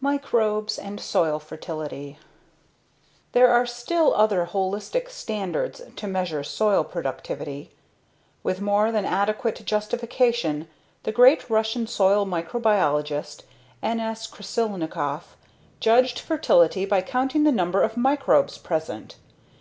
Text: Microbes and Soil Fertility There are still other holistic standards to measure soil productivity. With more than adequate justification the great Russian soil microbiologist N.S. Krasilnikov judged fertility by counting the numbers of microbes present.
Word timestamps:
Microbes 0.00 0.78
and 0.78 1.00
Soil 1.00 1.40
Fertility 1.40 2.16
There 3.32 3.48
are 3.48 3.66
still 3.66 4.14
other 4.14 4.46
holistic 4.46 5.10
standards 5.10 5.82
to 5.96 6.06
measure 6.06 6.44
soil 6.44 6.84
productivity. 6.84 7.72
With 8.44 8.60
more 8.60 8.92
than 8.92 9.04
adequate 9.04 9.64
justification 9.66 10.68
the 11.02 11.10
great 11.10 11.50
Russian 11.50 11.88
soil 11.88 12.24
microbiologist 12.24 13.42
N.S. 13.82 14.28
Krasilnikov 14.28 15.34
judged 15.80 16.20
fertility 16.20 16.84
by 16.84 17.02
counting 17.02 17.42
the 17.42 17.50
numbers 17.50 17.84
of 17.86 17.96
microbes 17.96 18.58
present. 18.58 19.16